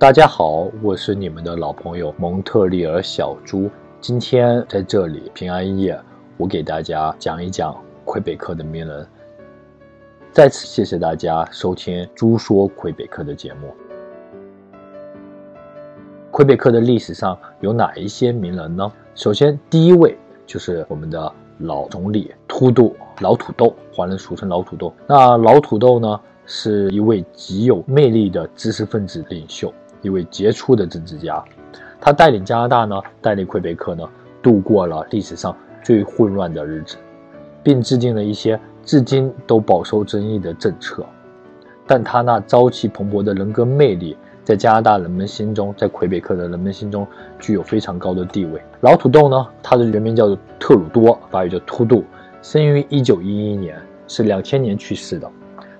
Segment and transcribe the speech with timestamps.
[0.00, 3.68] 大家好，我是你们的老朋友蒙特利尔小猪。
[4.00, 5.94] 今天在这里平安夜，
[6.38, 7.76] 我给大家讲一讲
[8.06, 9.06] 魁北克的名人。
[10.32, 13.74] 再次谢谢大家收听《猪说魁北克》的节目。
[16.30, 18.90] 魁北克的历史上有哪一些名人呢？
[19.14, 24.94] 首先，第一位就是我们的老总理秃杜老土豆，华人俗称老土豆。
[25.06, 29.70] 那老土豆呢，是一位极有魅力的知识分子领袖。
[30.02, 31.42] 一位杰出的政治家，
[32.00, 34.08] 他带领加拿大呢，带领魁北克呢，
[34.42, 36.96] 度过了历史上最混乱的日子，
[37.62, 41.04] 并制定了一些至今都饱受争议的政策。
[41.86, 47.06] 但他那朝气蓬勃的人格魅力，在加拿大人们心中，在魁北克的人们心中，
[47.38, 48.62] 具有非常高的地位。
[48.80, 52.04] 老土豆呢，他的原名叫做特鲁多，法语叫突杜，
[52.42, 53.76] 生于一九一一年，
[54.06, 55.30] 是两千年去世的。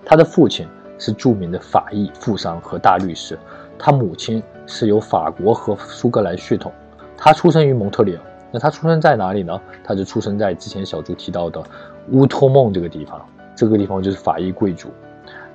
[0.04, 0.66] 他的父亲
[0.98, 3.38] 是著名的法裔富商和大律师。
[3.82, 6.70] 他母亲是由法国和苏格兰血统，
[7.16, 8.20] 他出生于蒙特利尔。
[8.52, 9.58] 那他出生在哪里呢？
[9.82, 11.62] 他就出生在之前小猪提到的
[12.10, 13.18] 乌托梦这个地方。
[13.56, 14.90] 这个地方就是法裔贵族。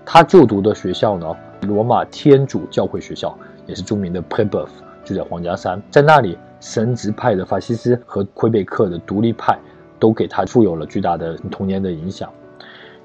[0.04, 3.38] 他就读的学校呢，罗马天主教会学校，
[3.68, 4.72] 也是著名的 p e b e f
[5.04, 5.80] 就在皇家山。
[5.92, 9.56] 在那里，神职派的法西斯和魁北克的独立派
[10.00, 12.28] 都给他富有了巨大的童年的影响。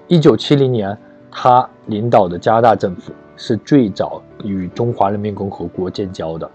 [0.08, 0.96] 一九七零年，
[1.30, 3.12] 他领导的加拿大政府。
[3.40, 6.48] 是最早与中华人民共和国建交的。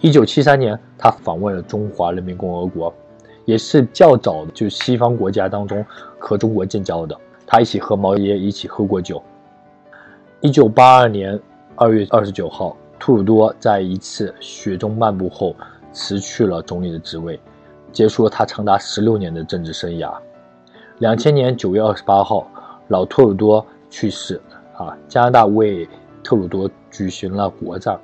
[0.00, 2.92] 一九七三年，他访问了中华人民共和国，
[3.44, 5.86] 也是较早的就西方国家当中
[6.18, 7.16] 和中国建交的。
[7.46, 9.22] 他一起和毛爷爷一起喝过酒。
[10.40, 11.38] 一九八二年
[11.76, 15.54] 二月二十九号，图鲁多在一次雪中漫步后
[15.92, 17.38] 辞去了总理的职位，
[17.92, 20.12] 结束了他长达十六年的政治生涯。
[20.98, 22.44] 两千年九月二十八号，
[22.88, 24.40] 老托鲁多去世。
[24.74, 25.86] 啊，加拿大为
[26.22, 27.98] 特鲁多举行了国葬，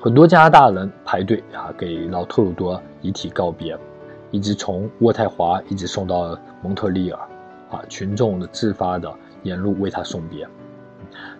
[0.00, 3.76] 很多加拿大人排队啊，给老特鲁多遗体告别，
[4.30, 7.18] 一直从渥太华一直送到蒙特利尔，
[7.70, 9.10] 啊，群众的自发的
[9.42, 10.46] 沿路为他送别。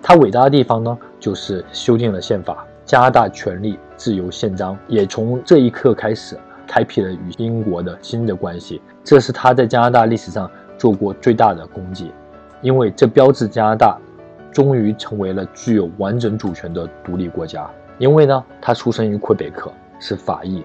[0.03, 12.11] 他伟大的地方呢，就是修订了宪法，加拿大权利自由宪章也从这一刻开始开辟了与英国的新的关系，这是他在加拿大历史上做过最大的功绩，
[12.63, 13.99] 因为这标志加拿大。
[14.57, 17.71] 终于成为了具有完整主权的独立国家。
[17.99, 20.65] 因为呢，他出生于魁北克，是法裔，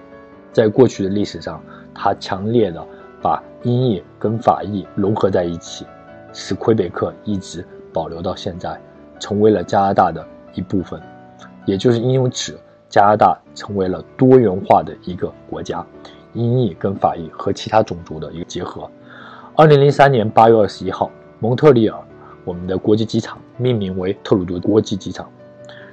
[0.50, 1.62] 在过去的历史上，
[1.94, 2.82] 他强烈的
[3.20, 5.84] 把英裔跟法裔融合在一起，
[6.32, 8.80] 使魁北克一直保留到现在，
[9.18, 10.98] 成为了加拿大的一部分。
[11.66, 15.84] 也就是因此，加拿大成为了多元化的一个国家，
[16.32, 18.90] 英裔跟法裔和其他种族的一个结合。
[19.54, 21.10] 二零零三年八月二十一号，
[21.40, 21.98] 蒙特利尔。
[22.44, 25.28] 我们的国际机场命名为特鲁多国际机场，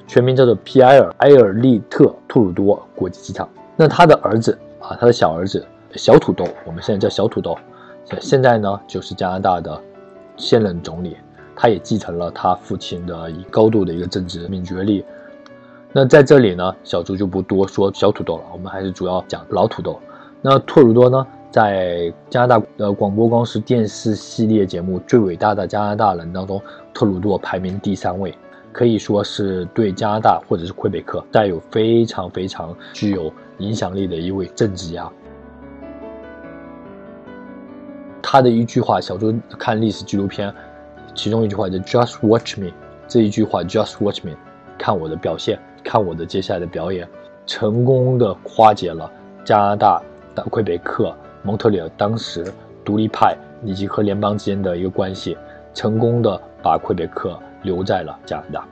[0.08, 3.48] 全名叫做皮埃尔·埃尔利特·特鲁多国际机场。
[3.76, 5.66] 那他的儿子啊，他的小儿子
[5.96, 7.58] 小土豆，我们现在叫小土豆，
[8.20, 9.80] 现在呢就是加拿大的
[10.36, 11.16] 现任总理，
[11.56, 15.06] 他也继承了他父亲的一高度的一个政治敏觉力。
[15.92, 20.00] 那在这里呢，小猪就不多说小土豆了，我们还是主要讲老土豆。
[20.42, 21.26] 那特鲁多呢？
[21.52, 26.62] 在加拿大的广播公司电视系列节目《最伟大的加拿大人》当中，
[26.94, 28.32] 特鲁多排名第三位，
[28.72, 35.10] 可以说是对加拿大或者是魁北克带有非常非常具有影响力的一位政治家。
[38.22, 40.54] 他的一句话，小周看历史纪录片，
[41.16, 42.68] 其中一句话叫 “Just watch me”，
[43.08, 44.34] 这一句话 “Just watch me”，
[44.78, 47.10] 看我的表现，看我的接下来的表演，
[47.48, 49.12] 成功的化解了
[49.44, 50.00] 加拿大
[50.36, 51.12] 的魁北克。
[51.44, 52.45] 蒙特利尔当时
[52.83, 55.38] 独立派以及和联邦之间的一个关系，
[55.73, 58.67] 成功的把魁北克留在了加拿大。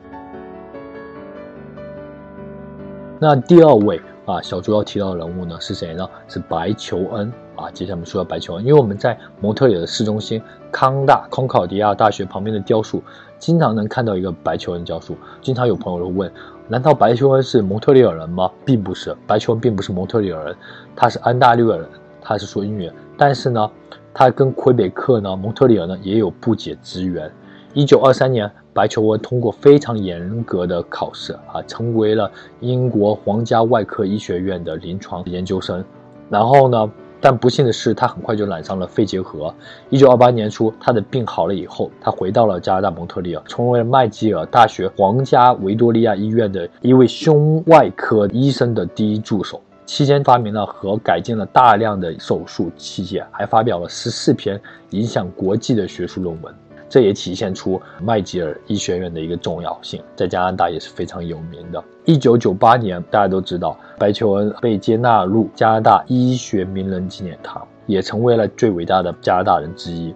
[3.19, 6.07] 那第二位啊，小猪要提到的人物呢是谁呢？
[6.27, 7.69] 是白求恩啊。
[7.71, 10.39] 接下来我们说到白求恩，因为我们在蒙特利尔的市中心
[10.71, 13.01] 康大康考迪亚大学旁边的雕塑，
[13.39, 15.17] 经常能看到一个白求恩雕塑。
[15.41, 16.31] 经常有朋友会问：
[16.67, 18.51] 难道白求恩是蒙特利尔人吗？
[18.63, 20.55] 并不是，白求恩并不是蒙特利尔人，
[20.95, 21.89] 他是安大略人。
[22.27, 23.71] 他是说英语，但是呢，
[24.13, 27.31] 他跟魁北克呢、蒙特利尔呢也有不解之缘。
[27.73, 32.29] 一九二三年，白求恩通过非常严格的考试啊，成为了
[32.59, 35.81] 英国皇家外科医学院的临床研究生。
[36.29, 36.91] 然后呢，
[37.21, 39.53] 但不幸的是，他很快就染上了肺结核。
[39.89, 49.61] 一九二八年初，他的病好了以后，他回到了加拿大蒙特利尔，成为了麦吉尔大学皇家维多利亚医院的一位胸外科医生的第一助手。
[49.87, 56.53] 期间发明了和改进了大量的手术器械，还发表了十四篇影响国际的学术论文。
[56.89, 61.83] 这也体现出麦吉尔医学院的一个重要性，在加拿大也是非常有名的。
[62.05, 70.13] 一九九八年，大家都知道白求恩被接纳入加拿大医学名人纪念堂，也成为了最伟大的加拿大人之一。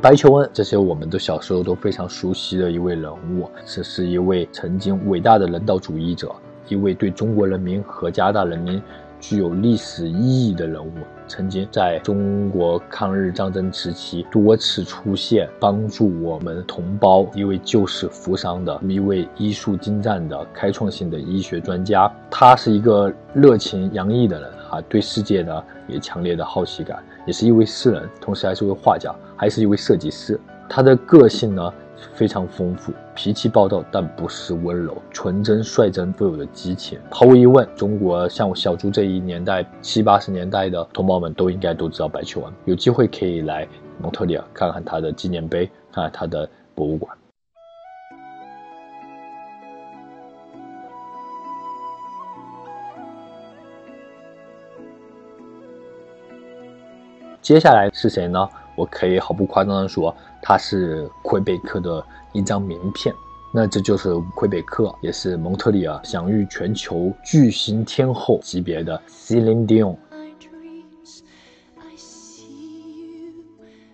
[0.00, 6.32] 白求恩，这些我们都小时候都非常熟悉的一位人物，这是一位曾经伟大的人道主义者，
[6.68, 8.80] 一位对中国人民和加拿大人民
[9.18, 10.90] 具有历史意义的人物。
[11.26, 22.10] 曾经在中国抗日战争时期多次出现，帮助我们同胞，一位救死扶伤的，一位医术精湛的、开创性的医学专家。
[22.30, 30.38] 他是一个热情洋溢的人啊，对世界呢也强烈的好奇感，也是一位诗人，同时还是位画家，还是一位设计师。
[30.68, 31.72] 他的个性呢？
[32.14, 36.96] 非常丰富，脾气暴躁，但不失温柔，纯真率真，富有的激情。
[37.10, 42.52] 毫无疑问，中国像小猪这一年代七八十年代的同胞们都应该都知道白求恩。
[42.66, 43.66] 有机会可以来
[44.00, 47.12] 蒙特利尔看看他的纪念碑，看看他的博物馆。
[57.48, 58.46] 接下来是谁呢？
[58.76, 60.14] 我可以毫不夸张的说。
[60.42, 62.04] 他是魁北克的
[62.34, 63.14] 一张名片，
[63.54, 69.96] 那这就是魁北克，也是蒙特利尔享誉全球巨星天后级别的 Celine Dion。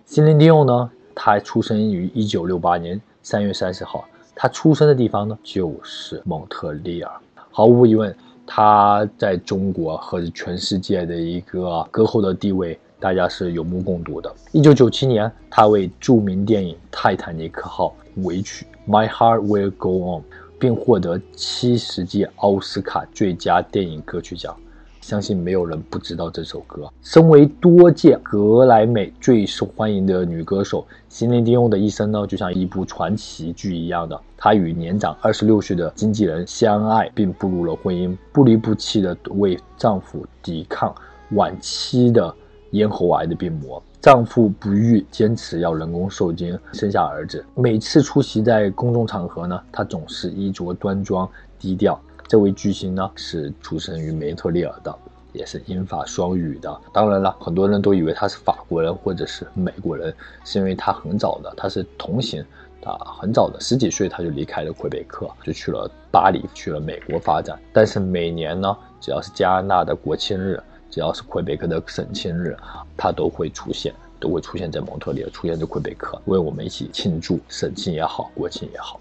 [0.05, 4.03] Celine Dion 呢，她出生于一九六八年三月三十号，
[4.35, 7.09] 她出生的地方呢就是蒙特利尔。
[7.51, 8.13] 毫无疑问，
[8.45, 12.77] 她在中国和全世界的一个歌后的地位。
[12.99, 14.33] 大家是有目共睹的。
[14.51, 20.21] 一九九七年，他为著名电影《泰坦尼克号》尾曲《My Heart Will Go On》，
[20.59, 24.55] 并获得七十届奥斯卡最佳电影歌曲奖。
[25.01, 26.91] 相信没有人不知道这首歌。
[27.03, 34.19] 身为多届格莱美最受欢迎的女歌手，席琳·迪翁的一生呢，就像一部传奇剧一样的。
[34.35, 40.91] 她与年长二十六岁的经纪人相爱，并步入了婚姻，不离不弃的为丈夫抵抗
[41.33, 42.33] 晚期的。
[42.75, 47.43] 咽喉癌的病魔，丈夫不育，坚持要人工受精生下儿子。
[47.55, 51.27] 每次出席在公众场合呢，她总是衣着端庄
[51.57, 51.99] 低调。
[52.27, 54.93] 这位巨星呢，是出生于梅特利尔的，
[55.31, 56.81] 也是英法双语的。
[56.91, 60.13] 当然了，很多人都以为他是法国人或者是美国人，
[60.43, 62.43] 是因为他很早的，他是同行，
[62.83, 67.57] 啊，很早的十几岁他就离开了魁北克，就去了巴黎，去了美国发展。
[67.71, 70.61] 但是每年呢，只要是加拿大的国庆日。
[70.95, 72.55] 只要是魁北克的省庆日，
[72.95, 78.97] 他都会出现，都会出现在蒙特利尔，出现在魁北克，为我们一起庆祝省庆也好，国庆也好。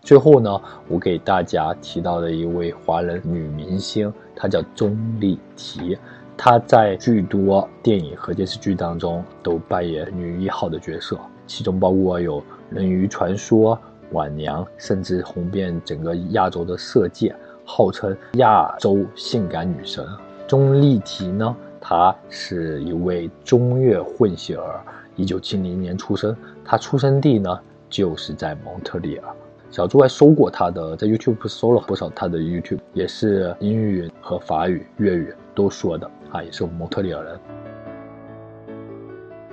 [0.00, 0.58] 最后呢，
[0.88, 5.98] 我给大家提到的一位华人女明星，她叫钟丽缇，
[6.34, 12.40] 她在巨多电影和电视剧当中都扮演女一号的角色，其中包括有
[12.70, 13.76] 《人鱼传说》。
[14.12, 17.34] 晚娘甚至红遍整个亚洲的色界，
[17.64, 20.06] 号称亚洲性感女神
[20.46, 21.56] 钟丽缇呢？
[21.80, 24.80] 她是一位中越混血儿，
[25.14, 26.36] 一九七零年出生。
[26.64, 29.28] 她出生地呢就是在蒙特利尔。
[29.70, 37.38] 小猪还搜过她的，在 YouTube 搜了不少她的 YouTube，也是英语和法语、粤语都说的啊，也是蒙特利尔人。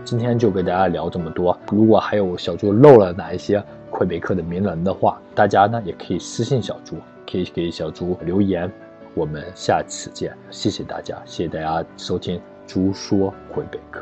[0.06, 1.58] 今天就给大家聊这么多。
[1.72, 3.62] 如果还有小猪漏了哪一些？
[3.90, 6.98] 魁北克的名人的话，大家呢也可以私信小猪，
[7.30, 8.70] 可以给小猪留言。
[9.14, 14.02] 我们下次见，谢谢大家，谢谢大家收听《猪说魁北克》。